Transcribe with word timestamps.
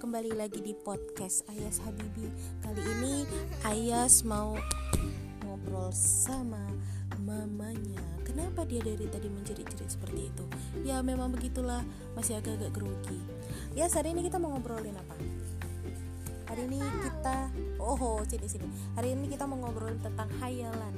kembali 0.00 0.32
lagi 0.32 0.64
di 0.64 0.72
podcast 0.72 1.44
Ayas 1.52 1.76
Habibi. 1.84 2.24
Kali 2.64 2.80
ini 2.80 3.28
Ayas 3.60 4.24
mau 4.24 4.56
ngobrol 5.44 5.92
sama 5.92 6.64
mamanya. 7.20 8.00
Kenapa 8.24 8.64
dia 8.64 8.80
dari 8.80 9.04
tadi 9.12 9.28
menjerit-jerit 9.28 9.92
seperti 9.92 10.32
itu? 10.32 10.44
Ya 10.88 11.04
memang 11.04 11.28
begitulah, 11.28 11.84
masih 12.16 12.40
agak-agak 12.40 12.72
grogi. 12.72 13.20
Ya 13.76 13.92
hari 13.92 14.16
ini 14.16 14.24
kita 14.24 14.40
mau 14.40 14.56
ngobrolin 14.56 14.96
apa? 14.96 15.16
Hari 16.48 16.64
ini 16.64 16.80
kita, 16.80 17.52
oh 17.76 18.24
sini-sini 18.24 18.72
Hari 18.96 19.12
ini 19.12 19.28
kita 19.28 19.44
mau 19.44 19.60
ngobrolin 19.68 20.00
tentang 20.00 20.32
hayalan 20.40 20.96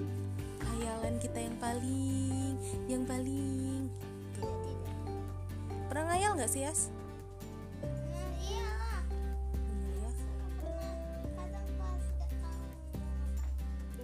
Hayalan 0.63 1.19
kita 1.19 1.43
yang 1.43 1.59
paling, 1.59 2.55
yang 2.87 3.03
paling. 3.03 3.91
Pernah 5.91 6.05
ngayal 6.15 6.39
gak 6.39 6.55
sih 6.55 6.63
Yas? 6.63 7.00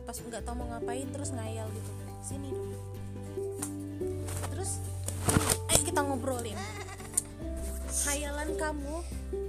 Pas 0.07 0.15
nggak 0.15 0.43
tahu 0.47 0.55
mau 0.63 0.67
ngapain 0.71 1.07
terus 1.11 1.35
ngayal 1.35 1.67
gitu 1.75 1.91
sini 2.23 2.49
dong 2.55 2.71
terus 4.55 4.79
ayo 5.67 5.83
kita 5.83 6.01
ngobrolin 6.01 6.59
hayalan 8.07 8.55
kamu 8.55 8.97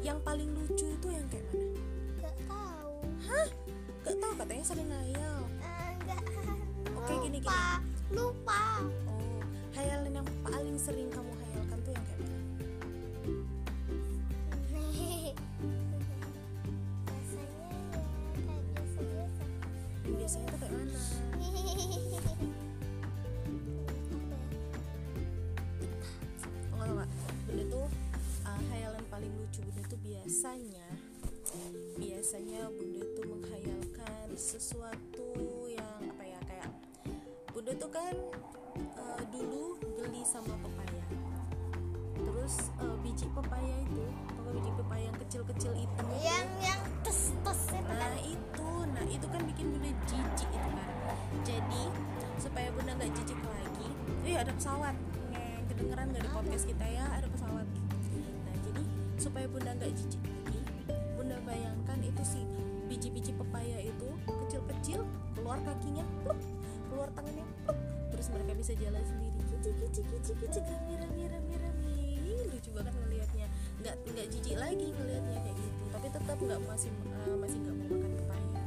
yang 0.02 0.18
paling 0.26 0.50
lucu 0.50 0.90
itu 0.90 1.08
yang 1.14 1.26
kayak 1.30 1.46
mana 1.54 1.78
Gak 2.18 2.36
tahu. 2.50 2.94
hah 3.30 3.48
nggak 4.02 4.18
tahu 4.18 4.34
katanya 4.34 4.64
sering 4.66 4.90
ngayal 4.90 5.38
Enggak. 5.98 6.24
Oke, 6.96 7.14
gini, 7.28 7.38
gini. 7.44 7.60
Lupa. 8.16 8.80
Biasanya 20.28 20.52
tuh 20.52 20.60
kayak 20.60 20.76
mana? 20.76 21.00
Oh, 26.68 26.84
enggak, 26.84 26.92
enggak. 26.92 27.10
Bunda 27.48 27.64
tuh 27.72 27.88
uh, 28.44 28.62
hayalan 28.76 29.04
paling 29.08 29.32
lucu. 29.40 29.64
Bunda 29.64 29.88
tuh 29.88 30.00
biasanya 30.04 30.88
biasanya 31.96 32.60
Bunda 32.76 33.08
tuh 33.16 33.24
menghayalkan 33.24 34.28
sesuatu 34.36 35.32
yang 35.72 35.96
apa 36.12 36.24
ya 36.28 36.40
kayak 36.44 36.76
Bunda 37.56 37.72
tuh 37.80 37.88
kan 37.88 38.16
uh, 39.00 39.24
dulu 39.32 39.80
beli 39.96 40.28
sama 40.28 40.60
pepaya. 40.60 41.08
Terus 42.20 42.68
uh, 42.84 43.00
biji 43.00 43.32
pepaya 43.32 43.80
itu 43.80 44.04
kalau 44.28 44.52
biji 44.60 44.72
pepaya 44.76 45.08
yang 45.08 45.20
kecil-kecil 45.24 45.72
itu 45.72 46.07
nggak 52.98 53.14
jijik 53.14 53.40
lagi, 53.46 53.88
eh 54.26 54.36
ada 54.42 54.50
pesawat. 54.58 54.96
Ngeng, 55.30 55.62
kedengeran 55.70 56.08
di 56.10 56.20
podcast 56.34 56.66
kita 56.66 56.86
ya 56.90 57.06
ada 57.14 57.30
pesawat. 57.30 57.66
Nah 58.18 58.56
jadi 58.66 58.84
supaya 59.22 59.46
bunda 59.46 59.72
nggak 59.78 59.94
jijik 59.94 60.22
lagi, 60.26 60.62
bunda 61.14 61.38
bayangkan 61.46 62.00
itu 62.02 62.24
si 62.26 62.42
biji-biji 62.90 63.38
pepaya 63.38 63.86
itu 63.86 64.10
kecil-kecil, 64.26 65.06
keluar 65.38 65.62
kakinya, 65.62 66.02
pluk, 66.26 66.40
keluar 66.90 67.10
tangannya, 67.14 67.46
pluk, 67.70 67.78
terus 68.10 68.28
mereka 68.34 68.52
bisa 68.58 68.74
jalan 68.82 69.04
sendiri. 69.06 69.40
Kici 69.46 69.70
kici 69.78 70.02
kici 70.02 70.32
kici 70.42 70.60
mira 70.90 71.06
mira 71.14 71.70
Ih, 72.28 72.50
lucu 72.50 72.70
banget 72.74 72.94
ngelihatnya. 72.98 73.48
Nggak 73.78 73.96
nggak 74.10 74.28
jijik 74.34 74.56
lagi 74.58 74.90
ngelihatnya 74.90 75.40
kayak 75.46 75.58
gitu. 75.62 75.84
Tapi 75.94 76.08
tetap 76.10 76.38
nggak 76.42 76.62
masih 76.66 76.90
eh, 76.90 77.38
masih 77.38 77.58
nggak 77.62 77.76
mau 77.78 77.88
makan 77.94 78.12
pepaya. 78.18 78.62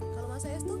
Kalau 0.00 0.28
Mas 0.28 0.44
Ayas 0.44 0.64
tuh 0.68 0.80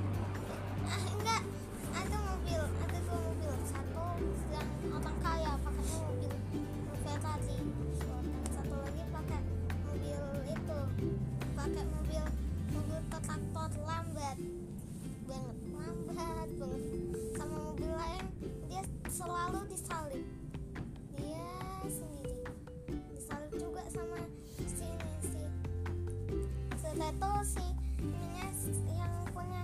Seteto 27.21 27.45
si 27.45 27.61
ininya 28.01 28.49
yang 28.97 29.13
punya 29.29 29.61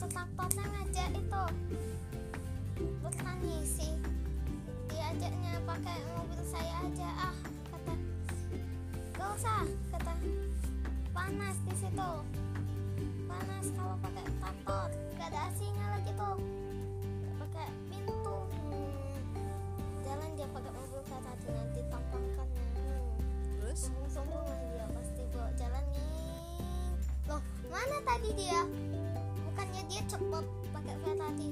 traktornya 0.00 0.64
ngajak 0.72 1.20
itu 1.20 1.44
bertani 3.04 3.56
sih. 3.60 3.92
Diajaknya 4.88 5.60
pakai 5.68 6.00
mobil 6.16 6.40
saya 6.48 6.88
aja. 6.88 7.08
Ah 7.28 7.36
kata 7.68 7.92
gak 9.20 9.30
usah 9.36 9.68
kata 9.92 10.12
panas 11.12 11.60
di 11.68 11.74
situ. 11.76 12.12
Panas 13.28 13.66
kalau 13.76 13.96
pakai 14.00 14.24
traktor. 14.40 14.88
Gak 15.20 15.28
ada 15.28 15.52
AC-nya 15.52 15.84
lagi 15.92 16.12
tuh. 16.16 16.40
Pakai 17.36 17.68
pintu. 17.92 18.36
Jalan 20.08 20.30
dia 20.40 20.48
pakai 20.56 20.72
mobil 20.72 21.00
kereta 21.04 21.17
tadi 28.18 28.34
dia 28.34 28.66
bukannya 29.46 29.82
dia 29.86 30.02
cepet 30.10 30.44
pakai 30.74 30.94
kereta 31.06 31.24
api 31.30 31.48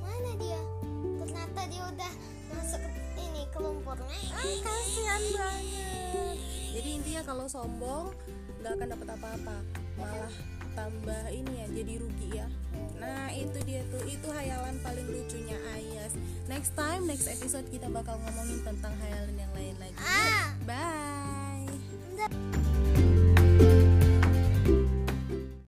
mana 0.00 0.30
dia 0.40 0.60
ternyata 1.20 1.60
dia 1.68 1.82
udah 1.84 2.12
masuk 2.48 2.80
ini 3.20 3.42
ke 3.52 3.58
lumpur 3.60 3.98
Ah, 4.00 4.56
kasihan 4.64 5.22
banget. 5.36 6.36
Jadi 6.72 6.88
intinya 6.96 7.22
kalau 7.28 7.44
sombong 7.44 8.08
nggak 8.64 8.72
akan 8.72 8.88
dapat 8.88 9.08
apa-apa, 9.20 9.56
malah 10.00 10.32
tambah 10.72 11.24
ini 11.28 11.52
ya 11.60 11.66
jadi 11.68 11.92
rugi 12.00 12.28
ya. 12.40 12.48
Nah 12.96 13.28
itu 13.28 13.60
dia 13.68 13.84
tuh 13.92 14.00
itu 14.08 14.28
hayalan 14.32 14.80
paling 14.80 15.04
lucunya 15.12 15.60
Ayas. 15.76 16.16
Next 16.48 16.72
time 16.72 17.04
next 17.04 17.28
episode 17.28 17.68
kita 17.68 17.92
bakal 17.92 18.16
ngomongin 18.16 18.64
tentang 18.64 18.96
hayalan 18.96 19.36
yang 19.36 19.52
lain 19.52 19.76
lagi. 19.76 19.96
ah 20.00 20.56
Bye. 20.64 21.68